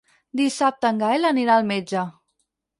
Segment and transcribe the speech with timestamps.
[0.39, 2.09] Dissabte en Gaël anirà al metge.